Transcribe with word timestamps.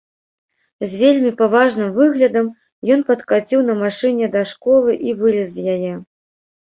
З 0.93 1.01
вельмі 1.01 1.31
паважным 1.41 1.91
выглядам 1.99 2.45
ён 2.95 2.99
падкаціў 3.11 3.59
на 3.71 3.79
машыне 3.85 4.25
да 4.37 4.41
школы 4.53 4.91
і 5.11 5.19
вылез 5.21 5.47
з 5.59 5.77
яе. 5.79 5.93